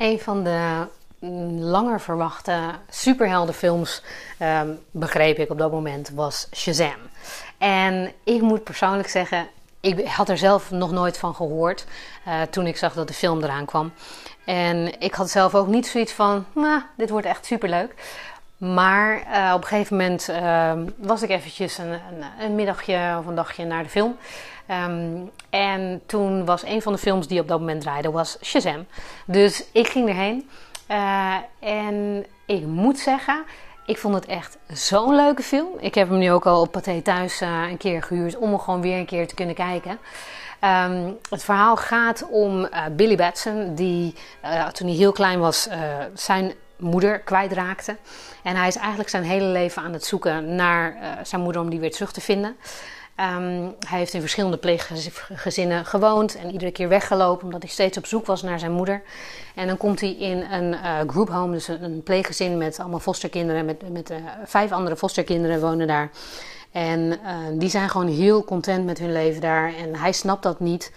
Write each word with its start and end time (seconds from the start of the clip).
Een 0.00 0.20
van 0.20 0.44
de 0.44 0.86
mm, 1.18 1.58
langer 1.58 2.00
verwachte 2.00 2.74
superheldenfilms, 2.88 4.02
ehm, 4.38 4.68
begreep 4.90 5.38
ik 5.38 5.50
op 5.50 5.58
dat 5.58 5.70
moment, 5.70 6.10
was 6.14 6.48
Shazam. 6.54 6.98
En 7.58 8.12
ik 8.24 8.40
moet 8.40 8.64
persoonlijk 8.64 9.08
zeggen, 9.08 9.48
ik 9.80 10.06
had 10.06 10.28
er 10.28 10.38
zelf 10.38 10.70
nog 10.70 10.90
nooit 10.90 11.18
van 11.18 11.34
gehoord 11.34 11.86
uh, 12.28 12.42
toen 12.42 12.66
ik 12.66 12.76
zag 12.76 12.94
dat 12.94 13.08
de 13.08 13.14
film 13.14 13.42
eraan 13.42 13.64
kwam. 13.64 13.92
En 14.44 15.00
ik 15.00 15.14
had 15.14 15.30
zelf 15.30 15.54
ook 15.54 15.66
niet 15.66 15.86
zoiets 15.86 16.12
van, 16.12 16.44
nou, 16.52 16.82
dit 16.96 17.10
wordt 17.10 17.26
echt 17.26 17.46
superleuk. 17.46 17.94
Maar 18.60 19.22
uh, 19.30 19.52
op 19.54 19.60
een 19.60 19.68
gegeven 19.68 19.96
moment 19.96 20.28
uh, 20.30 20.72
was 20.96 21.22
ik 21.22 21.30
eventjes 21.30 21.78
een, 21.78 21.90
een, 21.90 22.24
een, 22.40 22.54
middagje 22.54 23.16
of 23.18 23.26
een 23.26 23.34
dagje 23.34 23.64
naar 23.64 23.82
de 23.82 23.88
film. 23.88 24.16
Um, 24.70 25.30
en 25.50 26.02
toen 26.06 26.44
was 26.44 26.62
een 26.62 26.82
van 26.82 26.92
de 26.92 26.98
films 26.98 27.26
die 27.26 27.40
op 27.40 27.48
dat 27.48 27.58
moment 27.58 27.80
draaide, 27.80 28.10
was 28.10 28.38
Shazam. 28.42 28.86
Dus 29.26 29.64
ik 29.72 29.88
ging 29.88 30.08
erheen. 30.08 30.48
Uh, 30.90 31.34
en 31.60 32.26
ik 32.46 32.66
moet 32.66 32.98
zeggen, 32.98 33.44
ik 33.86 33.98
vond 33.98 34.14
het 34.14 34.26
echt 34.26 34.58
zo'n 34.68 35.14
leuke 35.14 35.42
film. 35.42 35.68
Ik 35.78 35.94
heb 35.94 36.08
hem 36.08 36.18
nu 36.18 36.32
ook 36.32 36.46
al 36.46 36.60
op 36.60 36.72
Pathé 36.72 37.02
thuis 37.02 37.40
een 37.40 37.76
keer 37.76 38.02
gehuurd 38.02 38.36
om 38.36 38.48
hem 38.48 38.58
gewoon 38.58 38.80
weer 38.80 38.98
een 38.98 39.06
keer 39.06 39.28
te 39.28 39.34
kunnen 39.34 39.54
kijken. 39.54 39.98
Um, 40.90 41.18
het 41.30 41.44
verhaal 41.44 41.76
gaat 41.76 42.26
om 42.30 42.68
Billy 42.90 43.16
Batson, 43.16 43.74
die 43.74 44.14
toen 44.72 44.86
hij 44.86 44.96
heel 44.96 45.12
klein 45.12 45.38
was, 45.38 45.68
zijn 46.14 46.52
moeder 46.80 47.18
kwijtraakte. 47.18 47.96
En 48.42 48.56
hij 48.56 48.68
is 48.68 48.76
eigenlijk 48.76 49.08
zijn 49.08 49.22
hele 49.22 49.44
leven 49.44 49.82
aan 49.82 49.92
het 49.92 50.04
zoeken 50.04 50.54
naar 50.54 50.96
zijn 51.22 51.40
moeder 51.40 51.62
om 51.62 51.70
die 51.70 51.80
weer 51.80 51.92
terug 51.92 52.12
te 52.12 52.20
vinden. 52.20 52.56
Um, 53.20 53.74
hij 53.86 53.98
heeft 53.98 54.12
in 54.12 54.20
verschillende 54.20 54.56
pleeggezinnen 54.56 55.86
gewoond 55.86 56.36
en 56.36 56.50
iedere 56.50 56.70
keer 56.70 56.88
weggelopen 56.88 57.44
omdat 57.44 57.62
hij 57.62 57.70
steeds 57.70 57.98
op 57.98 58.06
zoek 58.06 58.26
was 58.26 58.42
naar 58.42 58.58
zijn 58.58 58.72
moeder. 58.72 59.02
En 59.54 59.66
dan 59.66 59.76
komt 59.76 60.00
hij 60.00 60.12
in 60.12 60.42
een 60.50 60.72
uh, 60.72 60.98
group 61.06 61.28
home, 61.28 61.52
dus 61.52 61.68
een, 61.68 62.02
pleeggezin 62.02 62.58
met 62.58 62.78
allemaal 62.78 63.00
fosterkinderen, 63.00 63.64
met, 63.64 63.92
met 63.92 64.10
uh, 64.10 64.16
vijf 64.44 64.72
andere 64.72 64.96
fosterkinderen 64.96 65.60
wonen 65.60 65.86
daar. 65.86 66.10
En 66.72 67.20
die 67.58 67.68
zijn 67.68 67.90
gewoon 67.90 68.08
heel 68.08 68.44
content 68.44 68.84
met 68.84 68.98
hun 68.98 69.12
leven 69.12 69.40
daar. 69.40 69.74
En 69.74 69.96
hij 69.96 70.12
snapt 70.12 70.42
dat 70.42 70.60
niet. 70.60 70.92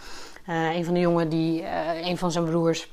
Een 0.47 0.86
van 0.86 0.93
de 0.93 0.99
jongen, 0.99 1.30
die, 1.30 1.65
een 2.03 2.17
van 2.17 2.31
zijn 2.31 2.45
broers, 2.45 2.91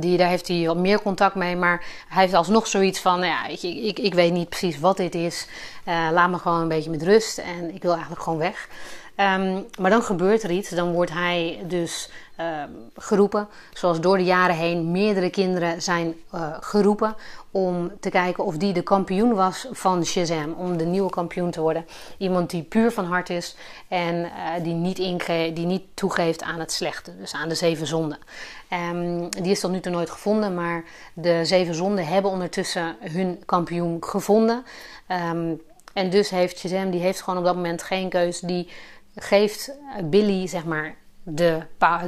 die, 0.00 0.16
daar 0.16 0.28
heeft 0.28 0.48
hij 0.48 0.66
wat 0.66 0.76
meer 0.76 1.02
contact 1.02 1.34
mee. 1.34 1.56
Maar 1.56 1.84
hij 2.08 2.22
heeft 2.22 2.34
alsnog 2.34 2.66
zoiets 2.66 3.00
van: 3.00 3.18
nou 3.18 3.32
ja, 3.32 3.46
ik, 3.46 3.62
ik, 3.62 3.98
ik 3.98 4.14
weet 4.14 4.32
niet 4.32 4.48
precies 4.48 4.80
wat 4.80 4.96
dit 4.96 5.14
is. 5.14 5.46
laat 6.12 6.30
me 6.30 6.38
gewoon 6.38 6.60
een 6.60 6.68
beetje 6.68 6.90
met 6.90 7.02
rust. 7.02 7.38
En 7.38 7.74
ik 7.74 7.82
wil 7.82 7.92
eigenlijk 7.92 8.22
gewoon 8.22 8.38
weg. 8.38 8.68
Um, 9.16 9.66
maar 9.80 9.90
dan 9.90 10.02
gebeurt 10.02 10.42
er 10.42 10.50
iets. 10.50 10.70
Dan 10.70 10.92
wordt 10.92 11.12
hij 11.12 11.64
dus 11.66 12.10
uh, 12.40 12.62
geroepen. 12.96 13.48
Zoals 13.72 14.00
door 14.00 14.16
de 14.16 14.24
jaren 14.24 14.56
heen 14.56 14.90
meerdere 14.90 15.30
kinderen 15.30 15.82
zijn 15.82 16.14
uh, 16.34 16.56
geroepen. 16.60 17.14
Om 17.50 17.92
te 18.00 18.10
kijken 18.10 18.44
of 18.44 18.56
die 18.56 18.72
de 18.72 18.82
kampioen 18.82 19.34
was 19.34 19.66
van 19.70 20.04
Shazam. 20.04 20.52
Om 20.52 20.76
de 20.76 20.84
nieuwe 20.84 21.10
kampioen 21.10 21.50
te 21.50 21.60
worden. 21.60 21.86
Iemand 22.18 22.50
die 22.50 22.62
puur 22.62 22.92
van 22.92 23.04
hart 23.04 23.30
is. 23.30 23.56
En 23.88 24.14
uh, 24.14 24.30
die, 24.62 24.74
niet 24.74 24.96
die 25.56 25.66
niet 25.66 25.84
toegeeft 25.94 26.42
aan 26.42 26.60
het 26.60 26.72
slechte. 26.72 27.16
Dus 27.16 27.32
aan 27.32 27.48
de 27.48 27.54
zeven 27.54 27.86
zonden. 27.86 28.18
Um, 28.92 29.28
die 29.30 29.50
is 29.50 29.60
tot 29.60 29.70
nu 29.70 29.80
toe 29.80 29.92
nooit 29.92 30.10
gevonden. 30.10 30.54
Maar 30.54 30.84
de 31.12 31.44
zeven 31.44 31.74
zonden 31.74 32.06
hebben 32.06 32.30
ondertussen 32.30 32.96
hun 33.00 33.42
kampioen 33.46 33.96
gevonden. 34.00 34.64
En 35.92 36.10
dus 36.10 36.30
heeft 36.30 36.58
Shazam, 36.58 36.90
die 36.90 37.00
heeft 37.00 37.22
gewoon 37.22 37.38
op 37.38 37.44
dat 37.44 37.54
moment 37.54 37.82
geen 37.82 38.08
keus. 38.08 38.40
Die 38.40 38.68
geeft 39.14 39.72
Billy, 40.04 40.46
zeg 40.46 40.64
maar, 40.64 40.94
de, 41.26 41.60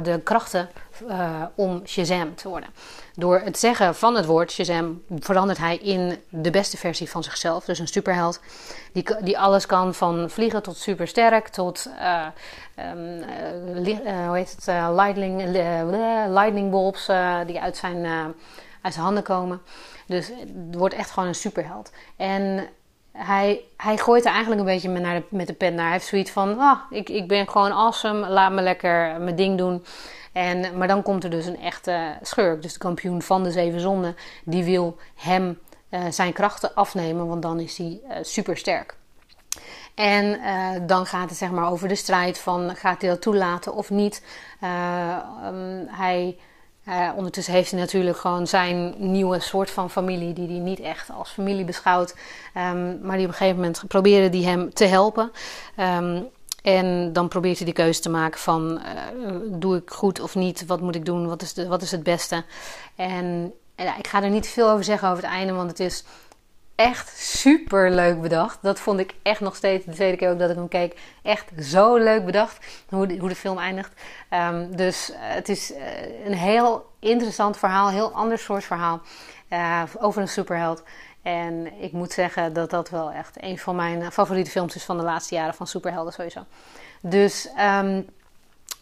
de 0.03 0.21
krachten 0.23 0.69
uh, 1.07 1.43
om 1.55 1.81
Shazam 1.85 2.35
te 2.35 2.49
worden. 2.49 2.69
Door 3.13 3.39
het 3.39 3.59
zeggen 3.59 3.95
van 3.95 4.15
het 4.15 4.25
woord 4.25 4.51
Shazam 4.51 5.03
verandert 5.19 5.57
hij 5.57 5.77
in 5.77 6.21
de 6.29 6.49
beste 6.49 6.77
versie 6.77 7.09
van 7.09 7.23
zichzelf. 7.23 7.65
Dus 7.65 7.79
een 7.79 7.87
superheld 7.87 8.39
die, 8.93 9.23
die 9.23 9.39
alles 9.39 9.65
kan 9.65 9.93
van 9.93 10.29
vliegen 10.29 10.63
tot 10.63 10.77
supersterk 10.77 11.47
tot 11.47 11.89
lightning, 14.91 15.41
lightning 16.29 16.71
bulbs 16.71 17.05
die 17.45 17.61
uit 17.61 17.77
zijn, 17.77 18.05
uit 18.81 18.93
zijn 18.93 19.05
handen 19.05 19.23
komen. 19.23 19.61
Dus 20.07 20.27
het 20.27 20.75
wordt 20.75 20.95
echt 20.95 21.11
gewoon 21.11 21.29
een 21.29 21.35
superheld. 21.35 21.91
En 22.15 22.67
hij, 23.17 23.61
hij 23.77 23.97
gooit 23.97 24.25
er 24.25 24.31
eigenlijk 24.31 24.61
een 24.61 24.67
beetje 24.67 24.89
met, 24.89 25.01
naar 25.01 25.15
de, 25.15 25.23
met 25.29 25.47
de 25.47 25.53
pen 25.53 25.75
naar. 25.75 25.83
Hij 25.83 25.93
heeft 25.93 26.05
zoiets 26.05 26.31
van: 26.31 26.59
ah, 26.59 26.79
ik, 26.89 27.09
ik 27.09 27.27
ben 27.27 27.49
gewoon 27.49 27.71
awesome, 27.71 28.29
laat 28.29 28.51
me 28.51 28.61
lekker 28.61 29.21
mijn 29.21 29.35
ding 29.35 29.57
doen. 29.57 29.85
En, 30.31 30.77
maar 30.77 30.87
dan 30.87 31.01
komt 31.01 31.23
er 31.23 31.29
dus 31.29 31.45
een 31.45 31.61
echte 31.61 32.17
schurk, 32.21 32.61
dus 32.61 32.73
de 32.73 32.79
kampioen 32.79 33.21
van 33.21 33.43
de 33.43 33.51
zeven 33.51 33.79
zonden, 33.79 34.15
die 34.43 34.63
wil 34.63 34.97
hem 35.15 35.59
uh, 35.89 36.01
zijn 36.09 36.33
krachten 36.33 36.75
afnemen, 36.75 37.27
want 37.27 37.41
dan 37.41 37.59
is 37.59 37.77
hij 37.77 37.99
uh, 38.09 38.15
super 38.21 38.57
sterk. 38.57 38.97
En 39.95 40.25
uh, 40.25 40.69
dan 40.87 41.05
gaat 41.05 41.29
het 41.29 41.37
zeg 41.37 41.51
maar 41.51 41.71
over 41.71 41.87
de 41.87 41.95
strijd 41.95 42.39
van 42.39 42.75
gaat 42.75 43.01
hij 43.01 43.09
dat 43.09 43.21
toelaten 43.21 43.73
of 43.73 43.89
niet. 43.89 44.23
Um, 44.61 45.87
hij 45.87 46.37
uh, 46.87 47.09
ondertussen 47.15 47.53
heeft 47.53 47.71
hij 47.71 47.79
natuurlijk 47.79 48.17
gewoon 48.17 48.47
zijn 48.47 48.95
nieuwe 48.97 49.39
soort 49.39 49.71
van 49.71 49.89
familie, 49.89 50.33
die 50.33 50.47
hij 50.47 50.59
niet 50.59 50.79
echt 50.79 51.09
als 51.11 51.29
familie 51.29 51.65
beschouwt. 51.65 52.15
Um, 52.57 52.99
maar 53.01 53.17
die 53.17 53.25
op 53.25 53.31
een 53.31 53.37
gegeven 53.37 53.55
moment 53.55 53.83
proberen 53.87 54.31
die 54.31 54.45
hem 54.45 54.73
te 54.73 54.85
helpen. 54.85 55.31
Um, 55.79 56.29
en 56.61 57.13
dan 57.13 57.27
probeert 57.27 57.57
hij 57.57 57.65
die 57.65 57.75
keuze 57.75 58.01
te 58.01 58.09
maken 58.09 58.39
van, 58.39 58.81
uh, 59.21 59.31
doe 59.59 59.75
ik 59.75 59.89
goed 59.89 60.19
of 60.19 60.35
niet? 60.35 60.65
Wat 60.65 60.81
moet 60.81 60.95
ik 60.95 61.05
doen? 61.05 61.27
Wat 61.27 61.41
is, 61.41 61.53
de, 61.53 61.67
wat 61.67 61.81
is 61.81 61.91
het 61.91 62.03
beste? 62.03 62.43
En, 62.95 63.53
en 63.75 63.93
ik 63.97 64.07
ga 64.07 64.23
er 64.23 64.29
niet 64.29 64.47
veel 64.47 64.69
over 64.69 64.83
zeggen 64.83 65.09
over 65.09 65.23
het 65.23 65.31
einde, 65.31 65.53
want 65.53 65.69
het 65.69 65.79
is 65.79 66.03
echt 66.77 67.17
super 67.17 67.91
leuk 67.91 68.21
bedacht. 68.21 68.57
Dat 68.61 68.79
vond 68.79 68.99
ik 68.99 69.15
echt 69.23 69.39
nog 69.39 69.55
steeds 69.55 69.85
de 69.85 69.91
tweede 69.91 70.17
keer 70.17 70.29
ook 70.29 70.39
dat 70.39 70.49
ik 70.49 70.55
hem 70.55 70.67
keek. 70.67 70.99
Echt 71.23 71.51
zo 71.59 71.95
leuk 71.95 72.25
bedacht 72.25 72.65
hoe 72.89 73.07
de, 73.07 73.17
hoe 73.17 73.29
de 73.29 73.35
film 73.35 73.57
eindigt. 73.57 73.91
Um, 74.29 74.75
dus 74.75 75.09
uh, 75.09 75.17
het 75.19 75.49
is 75.49 75.71
uh, 75.71 75.77
een 76.25 76.33
heel 76.33 76.85
interessant 76.99 77.57
verhaal, 77.57 77.89
heel 77.89 78.11
ander 78.11 78.37
soort 78.37 78.63
verhaal 78.63 79.01
uh, 79.49 79.83
over 79.99 80.21
een 80.21 80.27
superheld. 80.27 80.83
En 81.21 81.81
ik 81.81 81.91
moet 81.91 82.11
zeggen 82.11 82.53
dat 82.53 82.69
dat 82.69 82.89
wel 82.89 83.11
echt 83.11 83.43
een 83.43 83.59
van 83.59 83.75
mijn 83.75 84.11
favoriete 84.11 84.51
films 84.51 84.75
is 84.75 84.83
van 84.83 84.97
de 84.97 85.03
laatste 85.03 85.35
jaren 85.35 85.53
van 85.53 85.67
superhelden 85.67 86.13
sowieso. 86.13 86.45
Dus 87.01 87.49
um, 87.59 88.09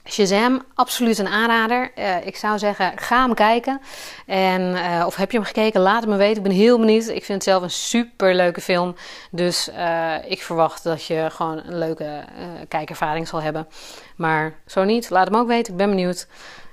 Shazam, 0.09 0.61
absoluut 0.73 1.17
een 1.17 1.27
aanrader. 1.27 1.91
Uh, 1.97 2.25
ik 2.25 2.35
zou 2.35 2.57
zeggen, 2.57 2.91
ga 2.95 3.25
hem 3.25 3.33
kijken. 3.33 3.81
En, 4.25 4.61
uh, 4.61 5.03
of 5.05 5.16
heb 5.16 5.31
je 5.31 5.38
hem 5.38 5.45
gekeken? 5.45 5.81
Laat 5.81 6.01
het 6.01 6.09
me 6.09 6.16
weten. 6.16 6.38
Ik 6.38 6.43
ben 6.43 6.57
heel 6.57 6.79
benieuwd. 6.79 7.07
Ik 7.07 7.25
vind 7.25 7.27
het 7.27 7.43
zelf 7.43 7.63
een 7.63 7.71
super 7.71 8.35
leuke 8.35 8.61
film. 8.61 8.95
Dus 9.31 9.69
uh, 9.69 10.15
ik 10.27 10.41
verwacht 10.41 10.83
dat 10.83 11.05
je 11.05 11.27
gewoon 11.31 11.57
een 11.65 11.77
leuke 11.77 12.23
kijkervaring 12.67 13.27
zal 13.27 13.41
hebben. 13.41 13.67
Maar 14.15 14.53
zo 14.65 14.83
niet, 14.83 15.09
laat 15.09 15.27
hem 15.27 15.35
ook 15.35 15.47
weten. 15.47 15.71
Ik 15.71 15.77
ben 15.77 15.89
benieuwd. 15.89 16.27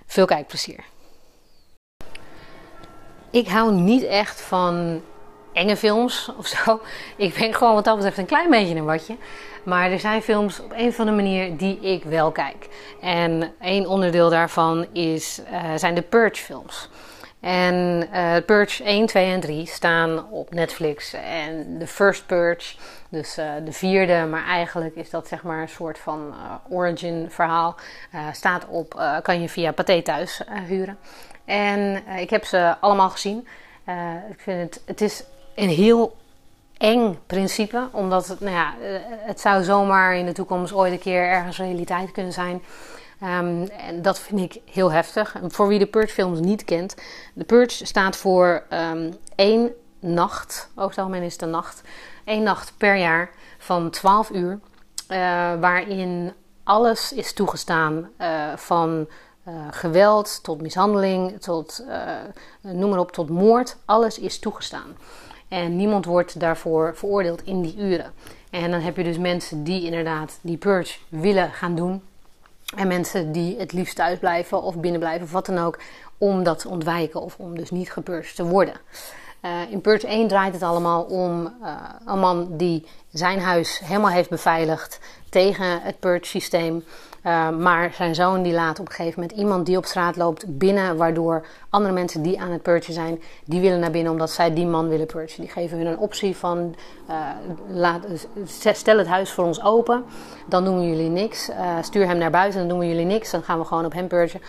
Veel 0.06 0.26
kijkplezier. 0.26 0.84
Ik 3.31 3.48
hou 3.48 3.72
niet 3.72 4.04
echt 4.04 4.41
van 4.41 5.03
enge 5.53 5.77
films 5.77 6.31
of 6.39 6.47
zo. 6.47 6.81
Ik 7.17 7.35
ben 7.35 7.55
gewoon 7.55 7.75
wat 7.75 7.85
dat 7.85 7.97
betreft 7.97 8.19
een 8.19 8.27
klein 8.27 8.51
beetje 8.51 8.75
een 8.75 8.85
watje. 8.85 9.17
Maar 9.63 9.91
er 9.91 10.01
zijn 10.01 10.23
films 10.23 10.61
op 10.61 10.73
een 10.73 10.89
of 10.89 10.99
andere 10.99 11.17
manier 11.17 11.57
die 11.57 11.81
ik 11.81 12.05
wel 12.05 12.31
kijk. 12.31 12.69
En 13.01 13.53
één 13.61 13.87
onderdeel 13.87 14.31
daarvan 14.31 14.87
is, 14.93 15.41
uh, 15.53 15.73
zijn 15.77 15.95
de 15.95 16.03
Purge 16.03 16.43
films. 16.43 16.89
En 17.41 18.09
uh, 18.15 18.37
Purge 18.47 18.85
1, 18.85 19.07
2 19.07 19.33
en 19.33 19.41
3 19.41 19.67
staan 19.67 20.31
op 20.31 20.55
Netflix. 20.55 21.13
En 21.13 21.79
de 21.79 21.87
First 21.87 22.27
Purge, 22.27 22.77
dus 23.09 23.39
uh, 23.39 23.47
de 23.65 23.73
vierde, 23.73 24.27
maar 24.31 24.47
eigenlijk 24.47 24.95
is 24.95 25.11
dat 25.11 25.29
zeg 25.29 25.43
maar 25.43 25.61
een 25.61 25.69
soort 25.69 25.99
van 25.99 26.34
origin 26.69 27.27
verhaal, 27.31 27.77
staat 28.33 28.67
op, 28.69 29.19
kan 29.23 29.41
je 29.41 29.49
via 29.49 29.73
Pathé 29.73 30.03
thuis 30.03 30.41
huren. 30.67 30.99
En 31.45 32.03
ik 32.19 32.31
heb 32.31 32.45
ze 32.45 32.75
allemaal 32.81 33.10
gezien. 33.10 33.48
ik 34.31 34.41
vind 34.41 34.60
het, 34.60 34.83
het 34.87 35.01
is 35.01 35.25
een 35.54 35.69
heel 35.69 36.16
eng 36.83 37.19
principe. 37.27 37.89
Omdat 37.93 38.27
het, 38.27 38.41
nou 38.41 38.54
ja, 38.54 38.75
eh, 38.81 39.01
het 39.07 39.41
zou 39.41 39.63
zomaar 39.63 40.16
in 40.16 40.27
de 40.27 40.33
toekomst 40.33 40.72
ooit 40.72 40.93
een 40.93 40.99
keer 40.99 41.22
ergens 41.22 41.59
realiteit 41.59 42.13
kunnen 42.13 42.33
zijn. 42.33 42.63
Um, 43.22 43.69
en 43.69 44.03
dat 44.03 44.19
vind 44.19 44.41
ik 44.41 44.63
heel 44.71 44.93
heftig. 44.93 45.34
En 45.34 45.51
voor 45.51 45.69
wie 45.69 45.78
de 45.78 45.87
Purge 45.87 46.13
films 46.13 46.41
niet 46.41 46.65
kent. 46.65 46.95
De 47.34 47.45
Purge 47.45 47.87
staat 47.87 48.16
voor 48.16 48.63
um, 48.72 49.15
één 49.34 49.71
nacht. 50.01 50.71
Over 50.75 50.89
het 50.89 50.99
algemeen 50.99 51.22
is 51.22 51.33
het 51.33 51.43
een 51.43 51.51
nacht. 51.51 51.83
één 52.25 52.43
nacht 52.43 52.72
per 52.77 52.97
jaar 52.97 53.31
van 53.59 53.91
12 53.91 54.31
uur. 54.31 54.59
Uh, 55.09 55.19
waarin 55.60 56.33
alles 56.65 57.13
is 57.13 57.33
toegestaan. 57.33 58.10
Uh, 58.19 58.57
van 58.57 59.09
geweld 59.71 60.43
tot 60.43 60.60
mishandeling. 60.60 61.41
Tot 61.41 61.84
noem 62.60 62.91
maar 62.91 62.98
op, 62.98 63.13
tot 63.13 63.28
moord. 63.28 63.77
Alles 63.84 64.19
is 64.19 64.39
toegestaan. 64.39 64.97
En 65.53 65.77
niemand 65.77 66.04
wordt 66.04 66.41
daarvoor 66.41 66.97
veroordeeld 66.97 67.45
in 67.45 67.63
die 67.63 67.77
uren. 67.77 68.13
En 68.51 68.71
dan 68.71 68.81
heb 68.81 68.97
je 68.97 69.03
dus 69.03 69.19
mensen 69.19 69.65
die 69.65 69.84
inderdaad 69.84 70.39
die 70.41 70.57
purge 70.57 70.99
willen 71.09 71.51
gaan 71.51 71.75
doen. 71.75 72.03
En 72.77 72.89
mensen 72.89 73.33
die 73.33 73.59
het 73.59 73.72
liefst 73.72 73.97
thuis 73.97 74.19
blijven 74.19 74.63
of 74.63 74.78
binnen 74.78 75.01
blijven 75.01 75.22
of 75.22 75.33
wat 75.33 75.47
dan 75.47 75.59
ook. 75.59 75.78
om 76.19 76.43
dat 76.43 76.59
te 76.59 76.69
ontwijken 76.69 77.21
of 77.21 77.37
om 77.39 77.57
dus 77.57 77.71
niet 77.71 77.93
gepurged 77.93 78.37
te 78.37 78.45
worden. 78.45 78.75
in 79.71 79.81
Purge 79.81 80.07
1 80.07 80.28
draait 80.28 80.53
het 80.53 80.63
allemaal 80.63 81.03
om 81.03 81.55
een 82.07 82.19
man 82.19 82.57
die 82.57 82.87
zijn 83.13 83.41
huis 83.41 83.78
helemaal 83.84 84.10
heeft 84.10 84.31
beveiligd 84.31 85.01
tegen 85.28 85.83
het 85.83 86.01
Purge 86.01 86.25
systeem. 86.27 86.84
Uh, 87.27 87.51
maar 87.51 87.92
zijn 87.92 88.15
zoon 88.15 88.42
die 88.42 88.53
laat 88.53 88.80
op 88.80 88.86
een 88.89 88.95
gegeven 88.95 89.21
moment 89.21 89.39
iemand 89.39 89.66
die 89.66 89.77
op 89.77 89.84
straat 89.84 90.16
loopt 90.16 90.59
binnen, 90.59 90.97
waardoor 90.97 91.47
andere 91.71 91.95
mensen 91.95 92.22
die 92.22 92.41
aan 92.41 92.51
het 92.51 92.63
purgen 92.63 92.92
zijn, 92.92 93.22
die 93.45 93.60
willen 93.60 93.80
naar 93.80 93.91
binnen 93.91 94.13
omdat 94.13 94.30
zij 94.30 94.54
die 94.54 94.66
man 94.66 94.89
willen 94.89 95.07
purgen. 95.07 95.41
Die 95.41 95.51
geven 95.51 95.78
hun 95.78 95.86
een 95.86 95.98
optie 95.98 96.36
van 96.36 96.74
uh, 97.10 97.16
laat, 97.69 98.07
stel 98.72 98.98
het 98.98 99.07
huis 99.07 99.30
voor 99.30 99.45
ons 99.45 99.63
open, 99.63 100.04
dan 100.47 100.65
doen 100.65 100.78
we 100.78 100.86
jullie 100.86 101.10
niks. 101.10 101.48
Uh, 101.48 101.77
stuur 101.80 102.07
hem 102.07 102.19
naar 102.19 102.30
buiten, 102.30 102.59
dan 102.59 102.69
doen 102.69 102.78
we 102.78 102.89
jullie 102.89 103.07
niks. 103.07 103.30
Dan 103.30 103.42
gaan 103.42 103.59
we 103.59 103.65
gewoon 103.65 103.84
op 103.84 103.92
hem 103.92 104.09
purgen. 104.09 104.41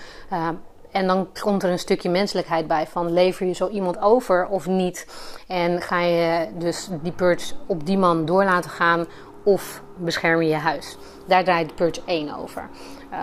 En 0.91 1.07
dan 1.07 1.27
komt 1.39 1.63
er 1.63 1.69
een 1.69 1.79
stukje 1.79 2.09
menselijkheid 2.09 2.67
bij 2.67 2.87
van 2.87 3.13
lever 3.13 3.45
je 3.45 3.53
zo 3.53 3.67
iemand 3.67 4.01
over 4.01 4.47
of 4.47 4.67
niet. 4.67 5.07
En 5.47 5.81
ga 5.81 5.99
je 5.99 6.47
dus 6.57 6.89
die 7.01 7.11
purge 7.11 7.53
op 7.65 7.85
die 7.85 7.97
man 7.97 8.25
door 8.25 8.43
laten 8.43 8.69
gaan 8.69 9.05
of 9.43 9.82
bescherm 9.97 10.41
je 10.41 10.55
huis. 10.55 10.97
Daar 11.27 11.43
draait 11.43 11.75
Purge 11.75 12.01
1 12.05 12.35
over. 12.35 12.69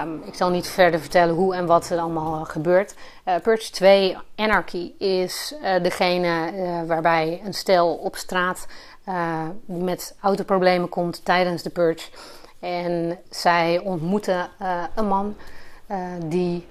Um, 0.02 0.22
ik 0.24 0.34
zal 0.34 0.50
niet 0.50 0.68
verder 0.68 1.00
vertellen 1.00 1.34
hoe 1.34 1.54
en 1.54 1.66
wat 1.66 1.90
er 1.90 1.98
allemaal 1.98 2.44
gebeurt. 2.44 2.94
Uh, 3.28 3.34
Purge 3.42 3.70
2, 3.70 4.16
Anarchy, 4.36 4.92
is 4.98 5.54
uh, 5.62 5.82
degene 5.82 6.52
waarbij 6.86 7.40
een 7.44 7.54
stel 7.54 7.94
op 7.94 8.16
straat 8.16 8.66
met 9.64 10.16
autoproblemen 10.20 10.88
komt 10.88 11.24
tijdens 11.24 11.62
de 11.62 11.70
Purge. 11.70 12.10
En 12.60 13.18
zij 13.30 13.78
ontmoeten 13.78 14.48
een 14.94 15.06
man 15.06 15.36
die 16.24 16.66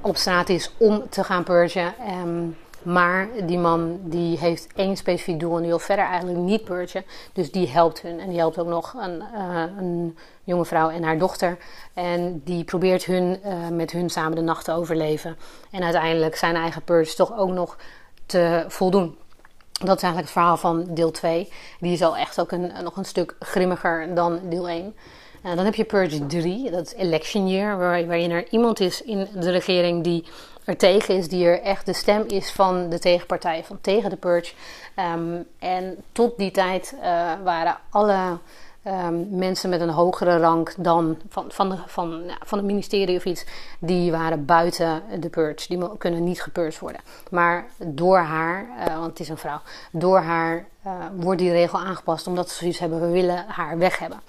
op 0.00 0.16
straat 0.16 0.48
is 0.48 0.74
om 0.78 1.08
te 1.08 1.24
gaan 1.24 1.44
purgen. 1.44 1.94
Um, 2.24 2.56
maar 2.82 3.28
die 3.46 3.58
man 3.58 4.00
die 4.02 4.38
heeft 4.38 4.66
één 4.74 4.96
specifiek 4.96 5.40
doel 5.40 5.54
en 5.54 5.60
die 5.60 5.68
wil 5.68 5.78
verder 5.78 6.04
eigenlijk 6.04 6.38
niet 6.38 6.64
purgen. 6.64 7.04
Dus 7.32 7.50
die 7.50 7.68
helpt 7.68 8.02
hun. 8.02 8.20
En 8.20 8.28
die 8.28 8.38
helpt 8.38 8.58
ook 8.58 8.66
nog 8.66 8.94
een, 8.94 9.22
uh, 9.34 9.64
een 9.78 10.16
jonge 10.44 10.64
vrouw 10.64 10.90
en 10.90 11.02
haar 11.02 11.18
dochter. 11.18 11.58
En 11.94 12.40
die 12.44 12.64
probeert 12.64 13.04
hun 13.04 13.40
uh, 13.44 13.68
met 13.68 13.90
hun 13.90 14.10
samen 14.10 14.34
de 14.34 14.42
nacht 14.42 14.64
te 14.64 14.72
overleven. 14.72 15.36
En 15.70 15.82
uiteindelijk 15.82 16.36
zijn 16.36 16.56
eigen 16.56 16.82
purge 16.82 17.14
toch 17.14 17.38
ook 17.38 17.50
nog 17.50 17.76
te 18.26 18.64
voldoen. 18.68 19.16
Dat 19.72 19.96
is 19.96 20.02
eigenlijk 20.02 20.24
het 20.24 20.30
verhaal 20.30 20.56
van 20.56 20.86
deel 20.88 21.10
2. 21.10 21.48
Die 21.80 21.92
is 21.92 22.02
al 22.02 22.16
echt 22.16 22.40
ook 22.40 22.52
een, 22.52 22.72
nog 22.82 22.96
een 22.96 23.04
stuk 23.04 23.36
grimmiger 23.38 24.14
dan 24.14 24.40
deel 24.48 24.68
1. 24.68 24.94
Uh, 25.44 25.56
dan 25.56 25.64
heb 25.64 25.74
je 25.74 25.84
Purge 25.84 26.26
3, 26.26 26.70
dat 26.70 26.86
is 26.86 26.94
Election 26.94 27.48
Year, 27.48 27.78
waar, 27.78 28.06
waarin 28.06 28.30
er 28.30 28.48
iemand 28.50 28.80
is 28.80 29.02
in 29.02 29.28
de 29.34 29.50
regering 29.50 30.04
die 30.04 30.24
er 30.64 30.76
tegen 30.76 31.16
is, 31.16 31.28
die 31.28 31.46
er 31.46 31.60
echt 31.60 31.86
de 31.86 31.92
stem 31.92 32.24
is 32.26 32.52
van 32.52 32.88
de 32.88 32.98
tegenpartij, 32.98 33.64
van 33.64 33.80
tegen 33.80 34.10
de 34.10 34.16
purge. 34.16 34.52
Um, 35.14 35.46
en 35.58 35.96
tot 36.12 36.38
die 36.38 36.50
tijd 36.50 36.94
uh, 36.96 37.02
waren 37.44 37.76
alle 37.90 38.38
um, 38.86 39.26
mensen 39.30 39.70
met 39.70 39.80
een 39.80 39.88
hogere 39.88 40.38
rank 40.38 40.74
dan 40.78 41.16
van, 41.28 41.44
van, 41.48 41.78
van, 41.86 42.22
ja, 42.26 42.36
van 42.44 42.58
het 42.58 42.66
ministerie 42.66 43.16
of 43.16 43.24
iets, 43.24 43.44
die 43.78 44.10
waren 44.10 44.44
buiten 44.44 45.02
de 45.20 45.28
purge. 45.28 45.68
Die 45.68 45.96
kunnen 45.98 46.24
niet 46.24 46.42
gepurged 46.42 46.78
worden. 46.78 47.00
Maar 47.30 47.66
door 47.78 48.18
haar, 48.18 48.66
uh, 48.78 48.94
want 48.94 49.10
het 49.10 49.20
is 49.20 49.28
een 49.28 49.36
vrouw, 49.36 49.60
door 49.92 50.18
haar 50.18 50.64
uh, 50.86 50.92
wordt 51.16 51.40
die 51.40 51.50
regel 51.50 51.78
aangepast 51.78 52.26
omdat 52.26 52.50
ze 52.50 52.56
zoiets 52.56 52.78
hebben, 52.78 53.00
we 53.00 53.08
willen 53.08 53.44
haar 53.48 53.78
weg 53.78 53.98
hebben. 53.98 54.20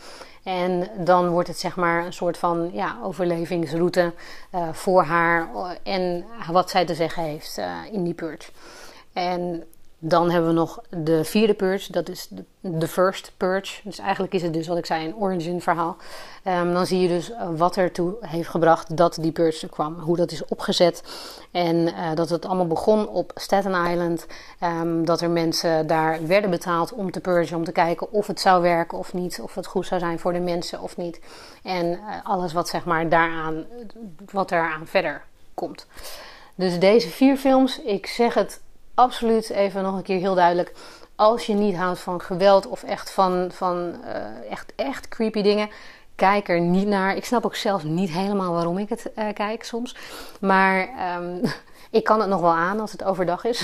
En 0.43 0.89
dan 0.97 1.29
wordt 1.29 1.47
het 1.47 1.59
zeg 1.59 1.75
maar 1.75 2.05
een 2.05 2.13
soort 2.13 2.37
van 2.37 2.69
ja, 2.73 2.97
overlevingsroute 3.03 4.13
uh, 4.55 4.73
voor 4.73 5.03
haar 5.03 5.49
en 5.83 6.25
wat 6.51 6.69
zij 6.69 6.85
te 6.85 6.95
zeggen 6.95 7.23
heeft 7.23 7.57
uh, 7.57 7.65
in 7.91 8.03
die 8.03 8.13
purge. 8.13 8.51
En 9.13 9.63
dan 10.05 10.31
hebben 10.31 10.49
we 10.49 10.55
nog 10.55 10.81
de 10.89 11.23
vierde 11.23 11.53
purge, 11.53 11.91
dat 11.91 12.09
is 12.09 12.27
de, 12.59 12.87
first 12.87 13.31
purge. 13.37 13.81
Dus 13.83 13.99
eigenlijk 13.99 14.33
is 14.33 14.41
het 14.41 14.53
dus 14.53 14.67
wat 14.67 14.77
ik 14.77 14.85
zei 14.85 15.05
een 15.05 15.15
origin 15.15 15.61
verhaal. 15.61 15.97
Um, 16.47 16.73
dan 16.73 16.85
zie 16.85 16.99
je 16.99 17.07
dus 17.07 17.31
wat 17.55 17.77
ertoe 17.77 18.15
heeft 18.19 18.49
gebracht 18.49 18.97
dat 18.97 19.17
die 19.21 19.31
purge 19.31 19.65
er 19.65 19.71
kwam. 19.71 19.99
Hoe 19.99 20.15
dat 20.15 20.31
is 20.31 20.45
opgezet. 20.45 21.03
En 21.51 21.75
uh, 21.75 22.13
dat 22.15 22.29
het 22.29 22.45
allemaal 22.45 22.67
begon 22.67 23.07
op 23.07 23.31
Staten 23.35 23.91
Island. 23.91 24.25
Um, 24.63 25.05
dat 25.05 25.21
er 25.21 25.29
mensen 25.29 25.87
daar 25.87 26.27
werden 26.27 26.49
betaald 26.49 26.93
om 26.93 27.11
te 27.11 27.19
purgen. 27.19 27.57
Om 27.57 27.63
te 27.63 27.71
kijken 27.71 28.11
of 28.11 28.27
het 28.27 28.39
zou 28.39 28.61
werken 28.61 28.97
of 28.97 29.13
niet. 29.13 29.39
Of 29.41 29.55
het 29.55 29.67
goed 29.67 29.85
zou 29.85 29.99
zijn 29.99 30.19
voor 30.19 30.33
de 30.33 30.39
mensen 30.39 30.81
of 30.81 30.97
niet. 30.97 31.19
En 31.63 31.85
uh, 31.85 31.99
alles 32.23 32.53
wat 32.53 32.67
zeg 32.67 32.85
maar 32.85 33.09
daaraan, 33.09 33.65
wat 34.31 34.51
eraan 34.51 34.87
verder 34.87 35.21
komt. 35.53 35.87
Dus 36.55 36.79
deze 36.79 37.09
vier 37.09 37.37
films, 37.37 37.81
ik 37.81 38.05
zeg 38.05 38.33
het 38.33 38.61
absoluut 38.95 39.49
even 39.49 39.83
nog 39.83 39.95
een 39.95 40.03
keer 40.03 40.19
heel 40.19 40.35
duidelijk. 40.35 40.73
Als 41.15 41.45
je 41.45 41.53
niet 41.53 41.75
houdt 41.75 41.99
van 41.99 42.21
geweld 42.21 42.67
of 42.67 42.83
echt 42.83 43.11
van, 43.11 43.51
van 43.51 43.95
uh, 44.05 44.51
echt, 44.51 44.73
echt 44.75 45.07
creepy 45.07 45.41
dingen, 45.41 45.69
kijk 46.15 46.49
er 46.49 46.61
niet 46.61 46.87
naar. 46.87 47.15
Ik 47.15 47.25
snap 47.25 47.45
ook 47.45 47.55
zelf 47.55 47.83
niet 47.83 48.09
helemaal 48.09 48.53
waarom 48.53 48.77
ik 48.77 48.89
het 48.89 49.11
uh, 49.15 49.25
kijk 49.33 49.63
soms. 49.63 49.95
Maar 50.39 50.89
um, 51.17 51.41
ik 51.99 52.03
kan 52.03 52.19
het 52.19 52.29
nog 52.29 52.41
wel 52.41 52.53
aan 52.53 52.79
als 52.79 52.91
het 52.91 53.03
overdag 53.03 53.43
is. 53.43 53.61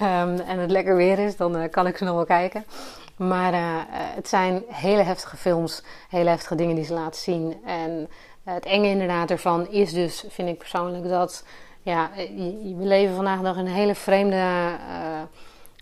um, 0.00 0.38
en 0.50 0.58
het 0.58 0.70
lekker 0.70 0.96
weer 0.96 1.18
is, 1.18 1.36
dan 1.36 1.56
uh, 1.56 1.70
kan 1.70 1.86
ik 1.86 1.96
ze 1.96 2.04
nog 2.04 2.14
wel 2.14 2.24
kijken. 2.24 2.64
Maar 3.16 3.52
het 4.14 4.28
zijn 4.28 4.62
hele 4.68 5.02
heftige 5.02 5.36
films, 5.36 5.82
hele 6.08 6.28
heftige 6.28 6.54
dingen 6.54 6.74
die 6.74 6.84
ze 6.84 6.94
laten 6.94 7.20
zien. 7.20 7.56
En 7.64 8.08
het 8.44 8.64
enge 8.64 8.88
inderdaad 8.88 9.30
ervan 9.30 9.68
is 9.68 9.92
dus, 9.92 10.24
vind 10.28 10.48
ik 10.48 10.58
persoonlijk, 10.58 11.08
dat 11.08 11.44
ja, 11.84 12.10
we 12.76 12.84
leven 12.84 13.14
vandaag 13.14 13.40
nog 13.40 13.56
een 13.56 13.66
hele 13.66 13.94
vreemde 13.94 14.36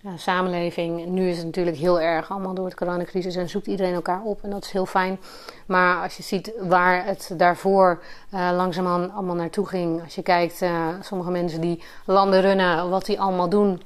uh, 0.04 0.12
samenleving. 0.16 1.06
Nu 1.06 1.28
is 1.28 1.36
het 1.36 1.46
natuurlijk 1.46 1.76
heel 1.76 2.00
erg, 2.00 2.30
allemaal 2.30 2.54
door 2.54 2.64
het 2.64 2.74
coronacrisis 2.74 3.36
en 3.36 3.48
zoekt 3.48 3.66
iedereen 3.66 3.94
elkaar 3.94 4.22
op 4.22 4.42
en 4.42 4.50
dat 4.50 4.64
is 4.64 4.70
heel 4.70 4.86
fijn. 4.86 5.20
Maar 5.66 6.02
als 6.02 6.16
je 6.16 6.22
ziet 6.22 6.52
waar 6.60 7.04
het 7.04 7.34
daarvoor 7.36 8.02
uh, 8.34 8.50
langzaamaan 8.54 9.12
allemaal 9.12 9.34
naartoe 9.34 9.66
ging, 9.66 10.02
als 10.02 10.14
je 10.14 10.22
kijkt, 10.22 10.62
uh, 10.62 10.88
sommige 11.00 11.30
mensen 11.30 11.60
die 11.60 11.82
landen 12.04 12.40
runnen, 12.40 12.90
wat 12.90 13.04
die 13.04 13.20
allemaal 13.20 13.48
doen, 13.48 13.82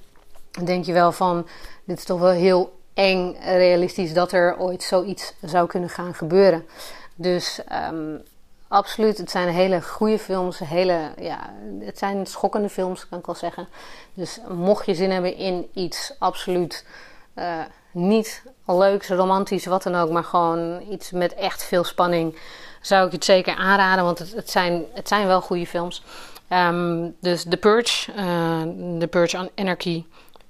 dan 0.51 0.65
denk 0.65 0.85
je 0.85 0.93
wel 0.93 1.13
van, 1.13 1.47
dit 1.85 1.99
is 1.99 2.05
toch 2.05 2.21
wel 2.21 2.31
heel 2.31 2.79
eng 2.95 3.37
realistisch 3.41 4.15
dat 4.15 4.33
er 4.33 4.59
ooit 4.59 4.83
zoiets 4.83 5.35
zou 5.41 5.67
kunnen 5.67 5.89
gaan 5.89 6.15
gebeuren. 6.15 6.67
Dus 7.15 7.61
um, 7.91 8.23
Absoluut, 8.69 9.19
het 9.19 9.31
zijn 9.31 9.49
hele 9.49 9.83
goede 9.83 10.19
films. 10.19 10.59
Hele, 10.59 11.13
ja, 11.21 11.53
het 11.81 11.99
zijn 11.99 12.27
schokkende 12.27 12.69
films, 12.69 13.09
kan 13.09 13.19
ik 13.19 13.27
wel 13.27 13.35
zeggen. 13.35 13.69
Dus 14.15 14.41
mocht 14.49 14.87
je 14.87 14.95
zin 14.95 15.11
hebben 15.11 15.37
in 15.37 15.69
iets 15.75 16.15
absoluut 16.19 16.87
uh, 17.35 17.61
niet 17.93 18.43
leuks, 18.67 19.09
romantisch, 19.09 19.67
wat 19.67 19.83
dan 19.83 19.95
ook, 19.95 20.11
maar 20.11 20.25
gewoon 20.25 20.83
iets 20.91 21.11
met 21.11 21.35
echt 21.35 21.65
veel 21.65 21.85
spanning, 21.85 22.39
zou 22.81 23.07
ik 23.07 23.13
het 23.13 23.25
zeker 23.25 23.55
aanraden, 23.55 24.05
want 24.05 24.19
het, 24.19 24.33
het 24.33 24.51
zijn, 24.51 24.85
het 24.93 25.09
zijn 25.09 25.27
wel 25.27 25.41
goede 25.41 25.67
films. 25.67 26.05
Um, 26.51 27.17
dus 27.21 27.45
The 27.49 27.57
Purge, 27.57 28.13
uh, 28.13 28.63
The 28.99 29.07
Purge 29.07 29.39
on 29.39 29.51
Anarchy, 29.55 30.05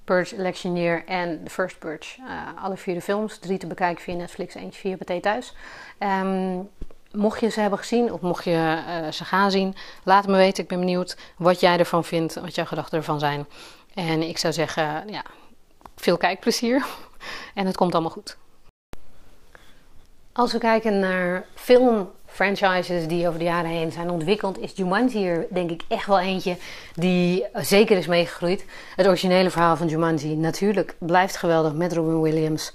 Purge 0.04 0.36
Election 0.36 0.76
Year 0.76 1.04
en 1.06 1.44
The 1.44 1.50
First 1.50 1.78
Purge. 1.78 2.20
Uh, 2.20 2.64
alle 2.64 2.76
vier 2.76 2.94
de 2.94 3.00
films, 3.00 3.38
drie 3.38 3.58
te 3.58 3.66
bekijken 3.66 4.02
via 4.02 4.14
Netflix, 4.14 4.54
eentje 4.54 4.80
via 4.80 4.96
Pathé 4.96 5.20
Thuis. 5.20 5.54
Um, 5.98 6.68
mocht 7.16 7.40
je 7.40 7.48
ze 7.48 7.60
hebben 7.60 7.78
gezien 7.78 8.12
of 8.12 8.20
mocht 8.20 8.44
je 8.44 8.82
uh, 8.88 9.12
ze 9.12 9.24
gaan 9.24 9.50
zien, 9.50 9.74
laat 10.04 10.26
me 10.26 10.36
weten. 10.36 10.62
Ik 10.62 10.68
ben 10.68 10.78
benieuwd 10.78 11.16
wat 11.36 11.60
jij 11.60 11.78
ervan 11.78 12.04
vindt, 12.04 12.34
wat 12.34 12.54
jouw 12.54 12.64
gedachten 12.64 12.98
ervan 12.98 13.18
zijn. 13.18 13.46
En 13.94 14.22
ik 14.22 14.38
zou 14.38 14.52
zeggen, 14.52 15.08
ja, 15.08 15.22
veel 15.96 16.16
kijkplezier 16.16 16.86
en 17.54 17.66
het 17.66 17.76
komt 17.76 17.92
allemaal 17.92 18.10
goed. 18.10 18.36
Als 20.32 20.52
we 20.52 20.58
kijken 20.58 20.98
naar 20.98 21.46
filmfranchises 22.36 23.06
die 23.06 23.26
over 23.26 23.38
de 23.38 23.44
jaren 23.44 23.70
heen 23.70 23.92
zijn 23.92 24.10
ontwikkeld, 24.10 24.58
is 24.58 24.72
Jumanji 24.74 25.18
hier 25.18 25.46
denk 25.50 25.70
ik 25.70 25.82
echt 25.88 26.06
wel 26.06 26.20
eentje 26.20 26.56
die 26.94 27.44
zeker 27.54 27.96
is 27.96 28.06
meegegroeid. 28.06 28.64
Het 28.96 29.06
originele 29.06 29.50
verhaal 29.50 29.76
van 29.76 29.88
Jumanji 29.88 30.36
natuurlijk 30.36 30.94
blijft 30.98 31.36
geweldig 31.36 31.72
met 31.72 31.92
Robin 31.92 32.20
Williams. 32.20 32.72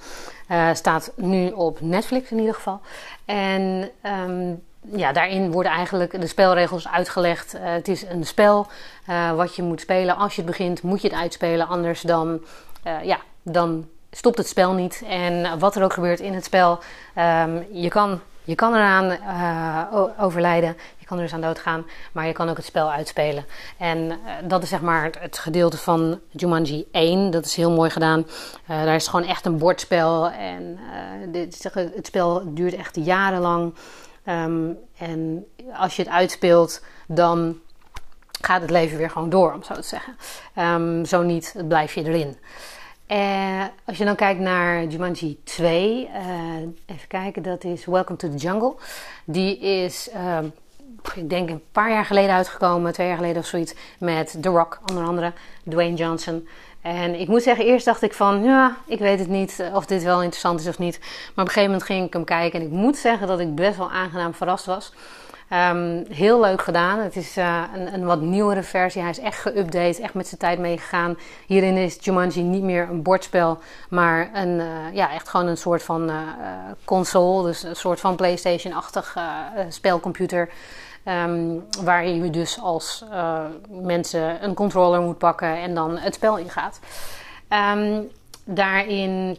Uh, 0.51 0.69
staat 0.73 1.11
nu 1.15 1.51
op 1.51 1.81
Netflix 1.81 2.31
in 2.31 2.39
ieder 2.39 2.53
geval. 2.53 2.81
En 3.25 3.89
um, 4.29 4.63
ja, 4.95 5.11
daarin 5.11 5.51
worden 5.51 5.71
eigenlijk 5.71 6.21
de 6.21 6.27
spelregels 6.27 6.87
uitgelegd. 6.87 7.55
Uh, 7.55 7.61
het 7.63 7.87
is 7.87 8.03
een 8.03 8.25
spel 8.25 8.67
uh, 9.09 9.31
wat 9.31 9.55
je 9.55 9.63
moet 9.63 9.81
spelen. 9.81 10.15
Als 10.15 10.35
je 10.35 10.41
het 10.41 10.49
begint, 10.49 10.81
moet 10.81 11.01
je 11.01 11.07
het 11.07 11.17
uitspelen. 11.17 11.67
Anders 11.67 12.01
dan, 12.01 12.41
ja, 13.03 13.17
dan 13.43 13.87
stopt 14.11 14.37
het 14.37 14.47
spel 14.47 14.73
niet. 14.73 15.03
En 15.07 15.59
wat 15.59 15.75
er 15.75 15.83
ook 15.83 15.93
gebeurt 15.93 16.19
in 16.19 16.33
het 16.33 16.45
spel, 16.45 16.79
um, 17.17 17.65
je 17.71 17.89
kan 17.89 18.19
je 18.51 18.57
kan 18.57 18.73
eraan 18.73 19.11
uh, 19.11 20.23
overlijden, 20.23 20.77
je 20.97 21.05
kan 21.05 21.17
er 21.17 21.23
dus 21.23 21.33
aan 21.33 21.41
doodgaan, 21.41 21.85
maar 22.11 22.27
je 22.27 22.33
kan 22.33 22.49
ook 22.49 22.57
het 22.57 22.65
spel 22.65 22.91
uitspelen. 22.91 23.45
En 23.77 23.97
uh, 23.97 24.15
dat 24.43 24.63
is 24.63 24.69
zeg 24.69 24.81
maar 24.81 25.11
het, 25.19 25.37
gedeelte 25.37 25.77
van 25.77 26.19
Jumanji 26.29 26.87
1. 26.91 27.31
Dat 27.31 27.45
is 27.45 27.55
heel 27.55 27.71
mooi 27.71 27.89
gedaan. 27.89 28.19
Uh, 28.19 28.27
daar 28.83 28.95
is 28.95 29.07
gewoon 29.07 29.25
echt 29.25 29.45
een 29.45 29.57
bordspel 29.57 30.29
en 30.29 30.79
dit, 31.31 31.69
het 31.73 32.05
spel 32.05 32.53
duurt 32.53 32.75
echt 32.75 32.95
jarenlang. 32.95 33.73
Um, 34.25 34.77
en 34.97 35.45
als 35.73 35.95
je 35.95 36.01
het 36.01 36.11
uitspeelt, 36.11 36.83
dan 37.07 37.59
gaat 38.41 38.61
het 38.61 38.69
leven 38.69 38.97
weer 38.97 39.09
gewoon 39.09 39.29
door, 39.29 39.53
om 39.53 39.63
zo 39.63 39.73
te 39.73 39.81
zeggen. 39.81 40.15
Ehm, 40.55 41.05
zo 41.05 41.21
niet, 41.21 41.55
blijf 41.67 41.93
je 41.93 42.03
erin. 42.03 42.37
Uh, 43.11 43.63
als 43.85 43.97
je 43.97 44.05
dan 44.05 44.15
kijkt 44.15 44.39
naar 44.39 44.85
Jumanji 44.85 45.39
2, 45.43 46.09
uh, 46.15 46.55
even 46.85 47.07
kijken, 47.07 47.43
dat 47.43 47.63
is 47.63 47.85
Welcome 47.85 48.17
to 48.17 48.29
the 48.29 48.37
Jungle. 48.37 48.75
Die 49.25 49.59
is, 49.59 50.09
uh, 50.15 50.37
ik 51.15 51.29
denk 51.29 51.49
een 51.49 51.61
paar 51.71 51.89
jaar 51.89 52.05
geleden 52.05 52.35
uitgekomen, 52.35 52.93
twee 52.93 53.07
jaar 53.07 53.15
geleden 53.15 53.41
of 53.41 53.47
zoiets, 53.47 53.73
met 53.99 54.37
The 54.41 54.49
Rock, 54.49 54.79
onder 54.85 55.03
andere, 55.03 55.33
Dwayne 55.69 55.95
Johnson. 55.95 56.47
En 56.81 57.19
ik 57.19 57.27
moet 57.27 57.43
zeggen, 57.43 57.65
eerst 57.65 57.85
dacht 57.85 58.01
ik 58.01 58.13
van, 58.13 58.43
ja, 58.43 58.77
ik 58.85 58.99
weet 58.99 59.19
het 59.19 59.29
niet 59.29 59.69
of 59.73 59.85
dit 59.85 60.03
wel 60.03 60.21
interessant 60.21 60.59
is 60.59 60.67
of 60.67 60.79
niet. 60.79 60.99
Maar 60.99 61.09
op 61.09 61.37
een 61.37 61.45
gegeven 61.45 61.71
moment 61.71 61.83
ging 61.83 62.05
ik 62.05 62.13
hem 62.13 62.23
kijken 62.23 62.59
en 62.59 62.65
ik 62.65 62.71
moet 62.71 62.97
zeggen 62.97 63.27
dat 63.27 63.39
ik 63.39 63.55
best 63.55 63.77
wel 63.77 63.91
aangenaam 63.91 64.33
verrast 64.33 64.65
was. 64.65 64.93
Um, 65.53 66.05
heel 66.09 66.39
leuk 66.39 66.61
gedaan. 66.61 66.99
Het 66.99 67.15
is 67.15 67.37
uh, 67.37 67.63
een, 67.73 67.93
een, 67.93 68.05
wat 68.05 68.21
nieuwere 68.21 68.63
versie. 68.63 69.01
Hij 69.01 69.09
is 69.09 69.19
echt 69.19 69.49
geüpdate, 69.49 70.01
echt 70.01 70.13
met 70.13 70.27
zijn 70.27 70.39
tijd 70.39 70.59
meegegaan. 70.59 71.17
Hierin 71.45 71.77
is 71.77 71.97
Jumanji 71.99 72.43
niet 72.43 72.63
meer 72.63 72.87
een 72.89 73.01
bordspel, 73.01 73.59
maar 73.89 74.29
een, 74.33 74.59
uh, 74.59 74.93
ja, 74.93 75.11
echt 75.11 75.29
gewoon 75.29 75.47
een 75.47 75.57
soort 75.57 75.83
van 75.83 76.09
uh, 76.09 76.17
console. 76.85 77.47
Dus 77.47 77.63
een 77.63 77.75
soort 77.75 77.99
van 77.99 78.15
PlayStation-achtig 78.15 79.17
spelcomputer. 79.69 80.49
Um, 81.05 81.65
waar 81.83 82.07
je 82.07 82.29
dus 82.29 82.59
als 82.59 83.05
mensen 83.69 84.43
een 84.43 84.53
controller 84.53 85.01
moet 85.01 85.17
pakken 85.17 85.57
en 85.57 85.75
dan 85.75 85.97
het 85.97 86.13
spel 86.13 86.37
ingaat. 86.37 86.79
Um, 87.49 88.09
daarin 88.43 89.37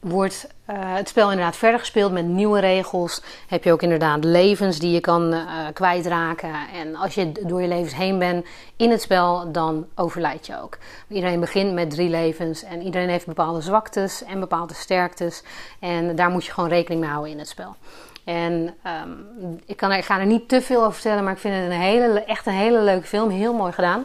wordt 0.00 0.48
uh, 0.70 0.76
het 0.78 1.08
spel 1.08 1.30
inderdaad 1.30 1.56
verder 1.56 1.80
gespeeld 1.80 2.12
met 2.12 2.24
nieuwe 2.24 2.60
regels. 2.60 3.22
Heb 3.48 3.64
je 3.64 3.72
ook 3.72 3.82
inderdaad 3.82 4.24
levens 4.24 4.78
die 4.78 4.92
je 4.92 5.00
kan 5.00 5.34
uh, 5.34 5.66
kwijtraken. 5.72 6.54
En 6.74 6.96
als 6.96 7.14
je 7.14 7.32
door 7.32 7.62
je 7.62 7.68
levens 7.68 7.94
heen 7.94 8.18
bent 8.18 8.46
in 8.76 8.90
het 8.90 9.02
spel, 9.02 9.52
dan 9.52 9.86
overlijd 9.94 10.46
je 10.46 10.60
ook. 10.62 10.78
Iedereen 11.08 11.40
begint 11.40 11.72
met 11.72 11.90
drie 11.90 12.08
levens 12.08 12.64
en 12.64 12.82
iedereen 12.82 13.08
heeft 13.08 13.26
bepaalde 13.26 13.60
zwaktes 13.60 14.24
en 14.24 14.40
bepaalde 14.40 14.74
sterktes. 14.74 15.42
En 15.78 16.16
daar 16.16 16.30
moet 16.30 16.44
je 16.44 16.52
gewoon 16.52 16.70
rekening 16.70 17.00
mee 17.00 17.10
houden 17.10 17.32
in 17.32 17.38
het 17.38 17.48
spel. 17.48 17.76
En 18.24 18.74
um, 19.04 19.60
ik, 19.66 19.76
kan, 19.76 20.02
ga 20.02 20.18
er 20.18 20.26
niet 20.26 20.48
te 20.48 20.60
veel 20.60 20.80
over 20.80 20.92
vertellen, 20.92 21.24
maar 21.24 21.32
ik 21.32 21.38
vind 21.38 21.54
het 21.54 21.64
een 21.64 21.70
hele, 21.70 22.24
echt 22.24 22.46
een 22.46 22.52
hele 22.52 22.80
leuke 22.80 23.06
film. 23.06 23.30
Heel 23.30 23.54
mooi 23.54 23.72
gedaan. 23.72 24.04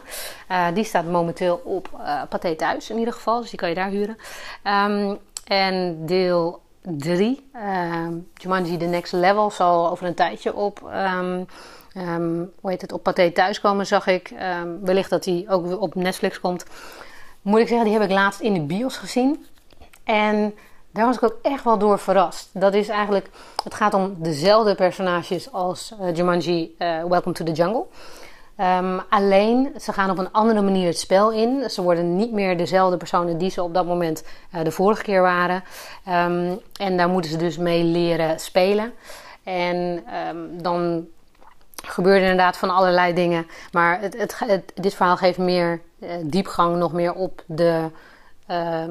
Uh, 0.50 0.66
die 0.74 0.84
staat 0.84 1.04
momenteel 1.04 1.60
op 1.64 1.88
uh, 2.00 2.22
Pathé 2.28 2.54
Thuis 2.54 2.90
in 2.90 2.98
ieder 2.98 3.14
geval, 3.14 3.40
dus 3.40 3.50
die 3.50 3.58
kan 3.58 3.68
je 3.68 3.74
daar 3.74 3.88
huren. 3.88 4.16
Um, 4.64 5.18
en 5.48 6.06
deel 6.06 6.60
3, 6.82 7.48
uh, 7.54 7.62
ehm, 7.62 8.14
Jumanji 8.34 8.76
The 8.76 8.84
Next 8.84 9.12
Level, 9.12 9.50
zal 9.50 9.90
over 9.90 10.06
een 10.06 10.14
tijdje 10.14 10.54
op, 10.54 10.90
um, 10.94 11.46
um, 11.96 12.52
hoe 12.60 12.70
heet 12.70 12.80
het, 12.80 12.92
op 12.92 13.02
Pathé 13.02 13.30
thuiskomen, 13.30 13.86
zag 13.86 14.06
ik. 14.06 14.32
wellicht 14.82 15.10
dat 15.10 15.24
die 15.24 15.48
ook 15.48 15.80
op 15.80 15.94
Netflix 15.94 16.40
komt. 16.40 16.64
Moet 17.42 17.60
ik 17.60 17.68
zeggen, 17.68 17.86
die 17.86 17.98
heb 17.98 18.08
ik 18.08 18.14
laatst 18.14 18.40
in 18.40 18.54
de 18.54 18.60
bios 18.60 18.96
gezien. 18.96 19.46
En 20.04 20.54
daar 20.90 21.06
was 21.06 21.16
ik 21.16 21.22
ook 21.22 21.38
echt 21.42 21.64
wel 21.64 21.78
door 21.78 21.98
verrast. 21.98 22.50
Dat 22.52 22.74
is 22.74 22.88
eigenlijk, 22.88 23.30
het 23.64 23.74
gaat 23.74 23.94
om 23.94 24.16
dezelfde 24.18 24.74
personages 24.74 25.52
als 25.52 25.92
uh, 26.00 26.14
Jumanji 26.14 26.74
uh, 26.78 27.04
Welcome 27.04 27.34
to 27.34 27.44
the 27.44 27.52
Jungle. 27.52 27.86
Um, 28.60 29.00
alleen, 29.08 29.74
ze 29.80 29.92
gaan 29.92 30.10
op 30.10 30.18
een 30.18 30.32
andere 30.32 30.62
manier 30.62 30.86
het 30.86 30.98
spel 30.98 31.32
in. 31.32 31.70
Ze 31.70 31.82
worden 31.82 32.16
niet 32.16 32.32
meer 32.32 32.56
dezelfde 32.56 32.96
personen 32.96 33.38
die 33.38 33.50
ze 33.50 33.62
op 33.62 33.74
dat 33.74 33.86
moment 33.86 34.24
uh, 34.54 34.64
de 34.64 34.70
vorige 34.70 35.02
keer 35.02 35.22
waren. 35.22 35.64
Um, 36.08 36.60
en 36.80 36.96
daar 36.96 37.08
moeten 37.08 37.30
ze 37.30 37.36
dus 37.36 37.58
mee 37.58 37.84
leren 37.84 38.40
spelen. 38.40 38.92
En 39.42 40.04
um, 40.28 40.62
dan 40.62 41.06
gebeuren 41.84 42.22
inderdaad 42.22 42.56
van 42.56 42.70
allerlei 42.70 43.14
dingen. 43.14 43.46
Maar 43.72 44.00
het, 44.00 44.72
dit 44.74 44.94
verhaal 44.94 45.16
geeft 45.16 45.38
meer 45.38 45.80
uh, 45.98 46.10
diepgang, 46.24 46.76
nog 46.76 46.92
meer 46.92 47.14
op 47.14 47.42
de 47.46 47.90
uh, 48.50 48.84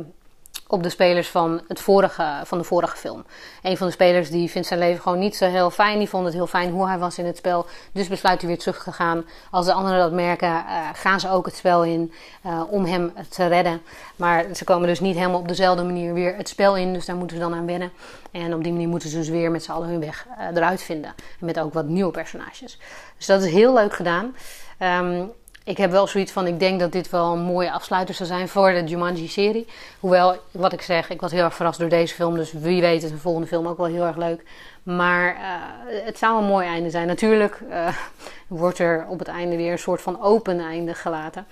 op 0.67 0.83
de 0.83 0.89
spelers 0.89 1.29
van, 1.29 1.61
het 1.67 1.79
vorige, 1.79 2.41
van 2.43 2.57
de 2.57 2.63
vorige 2.63 2.97
film. 2.97 3.25
Een 3.61 3.77
van 3.77 3.87
de 3.87 3.93
spelers 3.93 4.29
die 4.29 4.49
vindt 4.49 4.67
zijn 4.67 4.79
leven 4.79 5.01
gewoon 5.01 5.19
niet 5.19 5.35
zo 5.35 5.45
heel 5.45 5.69
fijn. 5.69 5.97
Die 5.97 6.09
vond 6.09 6.25
het 6.25 6.33
heel 6.33 6.47
fijn 6.47 6.71
hoe 6.71 6.87
hij 6.87 6.97
was 6.97 7.17
in 7.17 7.25
het 7.25 7.37
spel. 7.37 7.65
Dus 7.91 8.07
besluit 8.07 8.39
hij 8.39 8.49
weer 8.49 8.59
terug 8.59 8.83
te 8.83 8.91
gaan. 8.91 9.25
Als 9.51 9.65
de 9.65 9.73
anderen 9.73 9.99
dat 9.99 10.11
merken, 10.11 10.47
uh, 10.47 10.89
gaan 10.93 11.19
ze 11.19 11.29
ook 11.29 11.45
het 11.45 11.55
spel 11.55 11.83
in 11.83 12.13
uh, 12.45 12.61
om 12.69 12.85
hem 12.85 13.13
te 13.29 13.47
redden. 13.47 13.81
Maar 14.15 14.45
ze 14.53 14.63
komen 14.63 14.87
dus 14.87 14.99
niet 14.99 15.15
helemaal 15.15 15.39
op 15.39 15.47
dezelfde 15.47 15.83
manier 15.83 16.13
weer 16.13 16.35
het 16.35 16.49
spel 16.49 16.75
in. 16.75 16.93
Dus 16.93 17.05
daar 17.05 17.15
moeten 17.15 17.37
ze 17.37 17.43
dan 17.43 17.53
aan 17.53 17.65
wennen. 17.65 17.91
En 18.31 18.53
op 18.53 18.63
die 18.63 18.71
manier 18.71 18.87
moeten 18.87 19.09
ze 19.09 19.17
dus 19.17 19.29
weer 19.29 19.51
met 19.51 19.63
z'n 19.63 19.71
allen 19.71 19.89
hun 19.89 19.99
weg 19.99 20.27
uh, 20.39 20.45
eruit 20.55 20.81
vinden. 20.81 21.13
Met 21.39 21.59
ook 21.59 21.73
wat 21.73 21.85
nieuwe 21.85 22.11
personages. 22.11 22.79
Dus 23.17 23.25
dat 23.25 23.43
is 23.43 23.51
heel 23.51 23.73
leuk 23.73 23.93
gedaan. 23.93 24.35
Um, 24.79 25.31
ik 25.67 25.77
heb 25.77 25.91
wel 25.91 26.07
zoiets 26.07 26.31
van, 26.31 26.47
ik 26.47 26.59
denk 26.59 26.79
dat 26.79 26.91
dit 26.91 27.09
wel 27.09 27.33
een 27.33 27.41
mooie 27.41 27.71
afsluiter 27.71 28.15
zou 28.15 28.29
zijn 28.29 28.47
voor 28.47 28.71
de 28.71 28.83
Jumanji-serie. 28.83 29.67
Hoewel, 29.99 30.35
wat 30.51 30.73
ik 30.73 30.81
zeg, 30.81 31.09
ik 31.09 31.21
was 31.21 31.31
heel 31.31 31.43
erg 31.43 31.55
verrast 31.55 31.79
door 31.79 31.89
deze 31.89 32.13
film. 32.13 32.35
Dus 32.35 32.51
wie 32.51 32.81
weet 32.81 33.03
is 33.03 33.11
de 33.11 33.17
volgende 33.17 33.47
film 33.47 33.67
ook 33.67 33.77
wel 33.77 33.85
heel 33.85 34.05
erg 34.05 34.17
leuk. 34.17 34.43
Maar 34.83 35.35
uh, 35.35 36.05
het 36.05 36.17
zou 36.17 36.41
een 36.41 36.47
mooi 36.47 36.67
einde 36.67 36.89
zijn. 36.89 37.07
Natuurlijk 37.07 37.61
uh, 37.69 37.87
wordt 38.47 38.79
er 38.79 39.05
op 39.09 39.19
het 39.19 39.27
einde 39.27 39.55
weer 39.55 39.71
een 39.71 39.79
soort 39.79 40.01
van 40.01 40.21
open 40.21 40.59
einde 40.59 40.93
gelaten. 40.93 41.45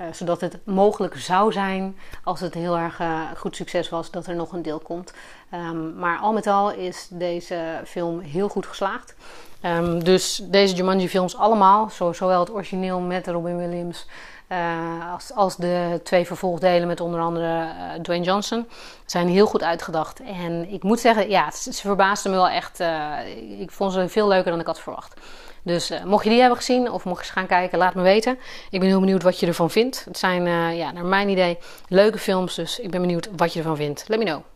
Uh, 0.00 0.06
zodat 0.12 0.40
het 0.40 0.58
mogelijk 0.64 1.16
zou 1.16 1.52
zijn, 1.52 1.96
als 2.24 2.40
het 2.40 2.54
heel 2.54 2.78
erg 2.78 3.00
goed 3.36 3.56
succes 3.56 3.88
was, 3.88 4.10
dat 4.10 4.26
er 4.26 4.34
nog 4.34 4.52
een 4.52 4.62
deel 4.62 4.78
komt. 4.78 5.12
Um, 5.54 5.94
maar 5.94 6.18
al 6.18 6.32
met 6.32 6.46
al 6.46 6.72
is 6.72 7.06
deze 7.10 7.80
film 7.84 8.20
heel 8.20 8.48
goed 8.48 8.66
geslaagd. 8.66 9.14
Um, 9.64 10.04
dus 10.04 10.42
deze 10.44 10.74
Jumanji-films 10.74 11.36
allemaal, 11.36 11.90
zo, 11.90 12.12
zowel 12.12 12.40
het 12.40 12.52
origineel 12.52 13.00
met 13.00 13.26
Robin 13.26 13.56
Williams 13.56 14.06
uh, 14.52 15.12
als, 15.12 15.32
als, 15.34 15.56
de 15.56 16.00
twee 16.02 16.26
vervolgdelen 16.26 16.88
met 16.88 17.00
onder 17.00 17.20
andere 17.20 17.46
uh, 17.46 18.00
Dwayne 18.02 18.24
Johnson, 18.24 18.66
zijn 19.06 19.28
heel 19.28 19.46
goed 19.46 19.62
uitgedacht. 19.62 20.20
En 20.22 20.72
ik 20.72 20.82
moet 20.82 21.00
zeggen, 21.00 21.30
ja, 21.30 21.50
ze, 21.50 21.72
verbaasden 21.72 22.30
me 22.30 22.36
wel 22.36 22.48
echt. 22.48 22.80
Uh, 22.80 23.60
ik 23.60 23.70
vond 23.70 23.92
ze 23.92 24.08
veel 24.08 24.28
leuker 24.28 24.50
dan 24.50 24.60
ik 24.60 24.66
had 24.66 24.80
verwacht. 24.80 25.20
Dus 25.62 25.92
mocht 26.04 26.24
je 26.24 26.30
die 26.30 26.40
hebben 26.40 26.58
gezien 26.58 26.90
of 26.90 27.04
mocht 27.04 27.18
je 27.18 27.24
eens 27.24 27.32
gaan 27.32 27.46
kijken, 27.46 27.78
laat 27.78 27.94
me 27.94 28.02
weten. 28.02 28.38
Ik 28.70 28.80
ben 28.80 28.88
heel 28.88 29.00
benieuwd 29.00 29.22
wat 29.22 29.40
je 29.40 29.46
ervan 29.46 29.70
vindt. 29.70 30.04
Het 30.04 30.18
zijn, 30.18 30.46
ja, 30.76 30.92
naar 30.92 31.04
mijn 31.04 31.28
idee, 31.28 31.58
leuke 31.88 32.18
films. 32.18 32.54
Dus 32.54 32.80
ik 32.80 32.90
ben 32.90 33.00
benieuwd 33.00 33.28
wat 33.36 33.52
je 33.52 33.58
ervan 33.58 33.76
vindt. 33.76 34.04
Let 34.08 34.18
me 34.18 34.24
know. 34.24 34.51